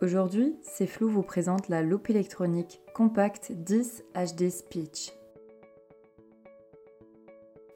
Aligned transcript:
Aujourd'hui, 0.00 0.54
C'est 0.62 0.86
Flou 0.86 1.08
vous 1.08 1.24
présente 1.24 1.68
la 1.68 1.82
loupe 1.82 2.08
électronique 2.08 2.80
Compact 2.94 3.50
10 3.50 4.04
HD 4.14 4.48
Speech. 4.48 5.12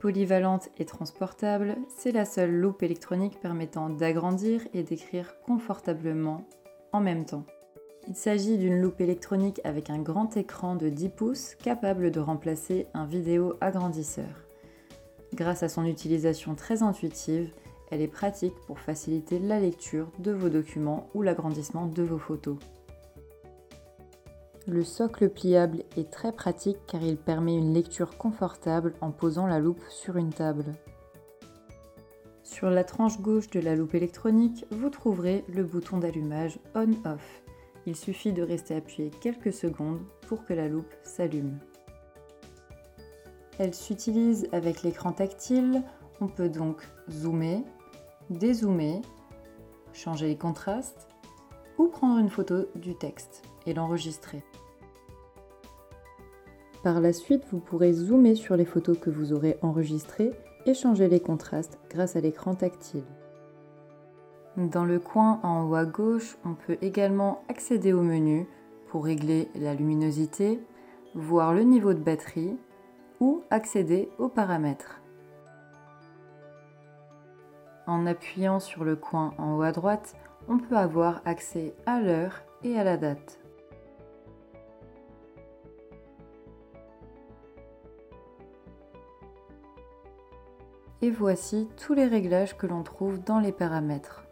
Polyvalente 0.00 0.68
et 0.76 0.84
transportable, 0.84 1.78
c'est 1.88 2.12
la 2.12 2.26
seule 2.26 2.52
loupe 2.52 2.82
électronique 2.82 3.40
permettant 3.40 3.88
d'agrandir 3.88 4.60
et 4.74 4.82
d'écrire 4.82 5.40
confortablement 5.46 6.46
en 6.92 7.00
même 7.00 7.24
temps. 7.24 7.46
Il 8.06 8.14
s'agit 8.14 8.58
d'une 8.58 8.82
loupe 8.82 9.00
électronique 9.00 9.62
avec 9.64 9.88
un 9.88 9.98
grand 9.98 10.36
écran 10.36 10.76
de 10.76 10.90
10 10.90 11.08
pouces 11.08 11.54
capable 11.54 12.10
de 12.10 12.20
remplacer 12.20 12.86
un 12.92 13.06
vidéo 13.06 13.54
agrandisseur. 13.62 14.44
Grâce 15.32 15.62
à 15.62 15.70
son 15.70 15.86
utilisation 15.86 16.54
très 16.54 16.82
intuitive, 16.82 17.50
elle 17.90 18.00
est 18.00 18.08
pratique 18.08 18.54
pour 18.66 18.78
faciliter 18.78 19.38
la 19.38 19.60
lecture 19.60 20.08
de 20.18 20.32
vos 20.32 20.48
documents 20.48 21.08
ou 21.14 21.22
l'agrandissement 21.22 21.86
de 21.86 22.02
vos 22.02 22.18
photos. 22.18 22.56
Le 24.66 24.84
socle 24.84 25.28
pliable 25.28 25.82
est 25.96 26.10
très 26.10 26.32
pratique 26.32 26.78
car 26.86 27.02
il 27.02 27.16
permet 27.16 27.56
une 27.56 27.74
lecture 27.74 28.16
confortable 28.16 28.94
en 29.00 29.10
posant 29.10 29.46
la 29.46 29.58
loupe 29.58 29.82
sur 29.88 30.16
une 30.16 30.32
table. 30.32 30.66
Sur 32.44 32.70
la 32.70 32.84
tranche 32.84 33.20
gauche 33.20 33.48
de 33.50 33.60
la 33.60 33.74
loupe 33.74 33.94
électronique, 33.94 34.66
vous 34.70 34.90
trouverez 34.90 35.44
le 35.48 35.64
bouton 35.64 35.98
d'allumage 35.98 36.58
On-Off. 36.74 37.42
Il 37.86 37.96
suffit 37.96 38.32
de 38.32 38.42
rester 38.42 38.76
appuyé 38.76 39.10
quelques 39.20 39.52
secondes 39.52 40.00
pour 40.28 40.44
que 40.44 40.52
la 40.52 40.68
loupe 40.68 40.92
s'allume. 41.02 41.58
Elle 43.58 43.74
s'utilise 43.74 44.48
avec 44.52 44.82
l'écran 44.82 45.12
tactile. 45.12 45.82
On 46.20 46.28
peut 46.28 46.48
donc 46.48 46.82
zoomer, 47.10 47.62
dézoomer, 48.30 49.02
changer 49.92 50.28
les 50.28 50.36
contrastes 50.38 51.08
ou 51.78 51.88
prendre 51.88 52.18
une 52.18 52.30
photo 52.30 52.66
du 52.76 52.94
texte 52.94 53.42
et 53.66 53.74
l'enregistrer. 53.74 54.42
Par 56.82 57.00
la 57.00 57.12
suite, 57.12 57.42
vous 57.50 57.58
pourrez 57.58 57.92
zoomer 57.92 58.36
sur 58.36 58.56
les 58.56 58.64
photos 58.64 58.98
que 58.98 59.10
vous 59.10 59.32
aurez 59.32 59.58
enregistrées 59.60 60.30
et 60.64 60.74
changer 60.74 61.08
les 61.08 61.20
contrastes 61.20 61.78
grâce 61.90 62.16
à 62.16 62.20
l'écran 62.20 62.54
tactile. 62.54 63.04
Dans 64.56 64.84
le 64.84 64.98
coin 64.98 65.40
en 65.42 65.68
haut 65.68 65.74
à 65.74 65.84
gauche, 65.84 66.36
on 66.44 66.54
peut 66.54 66.78
également 66.82 67.42
accéder 67.48 67.92
au 67.92 68.02
menu 68.02 68.46
pour 68.88 69.04
régler 69.04 69.48
la 69.54 69.74
luminosité, 69.74 70.60
voir 71.14 71.52
le 71.52 71.62
niveau 71.62 71.94
de 71.94 72.00
batterie 72.00 72.56
ou 73.20 73.42
accéder 73.50 74.08
aux 74.18 74.28
paramètres. 74.28 74.99
En 77.90 78.06
appuyant 78.06 78.60
sur 78.60 78.84
le 78.84 78.94
coin 78.94 79.34
en 79.36 79.56
haut 79.56 79.62
à 79.62 79.72
droite, 79.72 80.14
on 80.46 80.58
peut 80.58 80.76
avoir 80.76 81.22
accès 81.24 81.74
à 81.86 82.00
l'heure 82.00 82.44
et 82.62 82.78
à 82.78 82.84
la 82.84 82.96
date. 82.96 83.40
Et 91.02 91.10
voici 91.10 91.68
tous 91.84 91.92
les 91.92 92.06
réglages 92.06 92.56
que 92.56 92.68
l'on 92.68 92.84
trouve 92.84 93.24
dans 93.24 93.40
les 93.40 93.50
paramètres. 93.50 94.22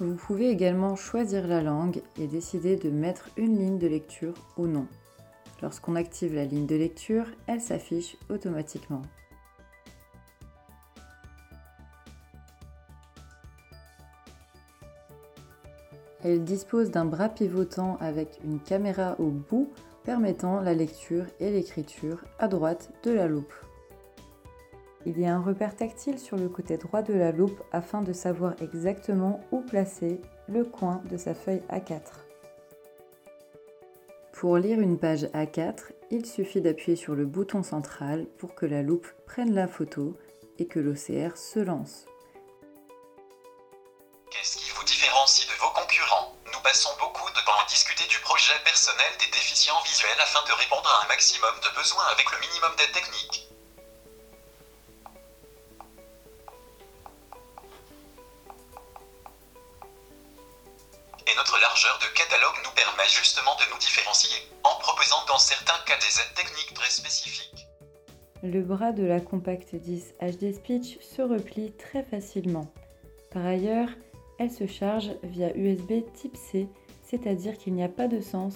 Vous 0.00 0.16
pouvez 0.16 0.50
également 0.50 0.96
choisir 0.96 1.46
la 1.46 1.62
langue 1.62 2.02
et 2.18 2.26
décider 2.26 2.74
de 2.74 2.90
mettre 2.90 3.28
une 3.36 3.56
ligne 3.56 3.78
de 3.78 3.86
lecture 3.86 4.34
ou 4.56 4.66
non. 4.66 4.88
Lorsqu'on 5.62 5.96
active 5.96 6.34
la 6.34 6.44
ligne 6.44 6.66
de 6.66 6.76
lecture, 6.76 7.26
elle 7.46 7.60
s'affiche 7.60 8.16
automatiquement. 8.30 9.02
Elle 16.24 16.44
dispose 16.44 16.90
d'un 16.90 17.04
bras 17.04 17.28
pivotant 17.28 17.96
avec 18.00 18.40
une 18.44 18.60
caméra 18.60 19.16
au 19.18 19.26
bout 19.28 19.70
permettant 20.04 20.60
la 20.60 20.74
lecture 20.74 21.26
et 21.38 21.50
l'écriture 21.50 22.24
à 22.38 22.48
droite 22.48 22.90
de 23.04 23.10
la 23.10 23.28
loupe. 23.28 23.52
Il 25.06 25.18
y 25.18 25.26
a 25.26 25.34
un 25.34 25.40
repère 25.40 25.76
tactile 25.76 26.18
sur 26.18 26.36
le 26.36 26.48
côté 26.48 26.76
droit 26.76 27.02
de 27.02 27.14
la 27.14 27.30
loupe 27.30 27.62
afin 27.72 28.02
de 28.02 28.12
savoir 28.12 28.54
exactement 28.60 29.40
où 29.52 29.60
placer 29.60 30.20
le 30.48 30.64
coin 30.64 31.02
de 31.10 31.16
sa 31.16 31.34
feuille 31.34 31.62
A4. 31.70 32.27
Pour 34.38 34.56
lire 34.56 34.78
une 34.78 35.00
page 35.00 35.24
A4, 35.34 35.90
il 36.12 36.24
suffit 36.24 36.60
d'appuyer 36.60 36.94
sur 36.94 37.16
le 37.16 37.26
bouton 37.26 37.64
central 37.64 38.24
pour 38.38 38.54
que 38.54 38.66
la 38.66 38.82
loupe 38.82 39.08
prenne 39.26 39.52
la 39.52 39.66
photo 39.66 40.16
et 40.60 40.68
que 40.68 40.78
l'OCR 40.78 41.36
se 41.36 41.58
lance. 41.58 42.06
Qu'est-ce 44.30 44.58
qui 44.58 44.70
vous 44.70 44.84
différencie 44.84 45.44
de 45.44 45.54
vos 45.54 45.70
concurrents? 45.74 46.36
Nous 46.54 46.60
passons 46.62 46.90
beaucoup 47.00 47.28
de 47.30 47.40
temps 47.44 47.58
à 47.60 47.68
discuter 47.68 48.06
du 48.06 48.20
projet 48.20 48.54
personnel 48.62 49.10
des 49.18 49.26
déficients 49.26 49.82
visuels 49.82 50.20
afin 50.20 50.46
de 50.46 50.52
répondre 50.52 50.86
à 50.86 51.04
un 51.04 51.08
maximum 51.08 51.58
de 51.58 51.74
besoins 51.74 52.06
avec 52.12 52.30
le 52.30 52.38
minimum 52.38 52.70
d'aide 52.78 52.92
technique. 52.92 53.47
Et 61.30 61.36
notre 61.36 61.60
largeur 61.60 61.98
de 62.00 62.16
catalogue 62.16 62.56
nous 62.64 62.74
permet 62.74 63.08
justement 63.08 63.54
de 63.56 63.72
nous 63.72 63.78
différencier, 63.78 64.36
en 64.64 64.78
proposant 64.80 65.24
dans 65.28 65.38
certains 65.38 65.78
cas 65.84 65.98
des 65.98 66.20
aides 66.20 66.34
techniques 66.34 66.74
très 66.74 66.90
spécifiques. 66.90 67.68
Le 68.42 68.62
bras 68.62 68.92
de 68.92 69.04
la 69.04 69.20
Compact 69.20 69.74
10 69.74 70.14
HD 70.20 70.54
Speech 70.54 70.98
se 71.00 71.22
replie 71.22 71.72
très 71.72 72.02
facilement. 72.02 72.72
Par 73.30 73.44
ailleurs, 73.44 73.90
elle 74.38 74.50
se 74.50 74.66
charge 74.66 75.10
via 75.22 75.54
USB 75.54 76.04
Type 76.14 76.36
C, 76.36 76.68
c'est-à-dire 77.04 77.58
qu'il 77.58 77.74
n'y 77.74 77.84
a 77.84 77.88
pas 77.88 78.08
de 78.08 78.20
sens 78.20 78.54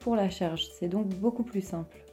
pour 0.00 0.16
la 0.16 0.30
charge, 0.30 0.66
c'est 0.78 0.88
donc 0.88 1.06
beaucoup 1.06 1.44
plus 1.44 1.62
simple. 1.62 2.04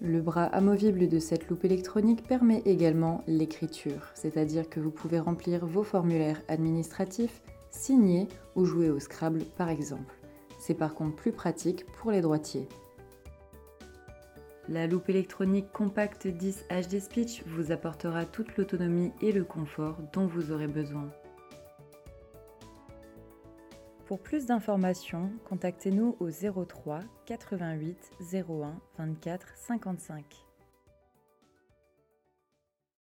Le 0.00 0.20
bras 0.20 0.44
amovible 0.44 1.08
de 1.08 1.18
cette 1.18 1.48
loupe 1.48 1.64
électronique 1.64 2.26
permet 2.26 2.62
également 2.66 3.24
l'écriture, 3.26 4.02
c'est-à-dire 4.14 4.68
que 4.68 4.78
vous 4.78 4.92
pouvez 4.92 5.18
remplir 5.18 5.66
vos 5.66 5.82
formulaires 5.82 6.40
administratifs 6.46 7.40
signer 7.70 8.28
ou 8.54 8.64
jouer 8.64 8.90
au 8.90 8.98
Scrabble 8.98 9.44
par 9.56 9.68
exemple. 9.68 10.14
C'est 10.58 10.74
par 10.74 10.94
contre 10.94 11.16
plus 11.16 11.32
pratique 11.32 11.86
pour 11.86 12.10
les 12.10 12.20
droitiers. 12.20 12.68
La 14.68 14.86
loupe 14.86 15.08
électronique 15.08 15.72
Compact 15.72 16.26
10 16.26 16.66
HD 16.68 17.00
Speech 17.00 17.42
vous 17.46 17.72
apportera 17.72 18.26
toute 18.26 18.56
l'autonomie 18.56 19.12
et 19.22 19.32
le 19.32 19.44
confort 19.44 19.96
dont 20.12 20.26
vous 20.26 20.52
aurez 20.52 20.66
besoin. 20.66 21.08
Pour 24.04 24.20
plus 24.20 24.46
d'informations, 24.46 25.30
contactez-nous 25.48 26.16
au 26.20 26.30
03 26.30 27.00
88 27.26 28.10
01 28.32 28.74
24 28.98 29.46
55. 29.54 30.47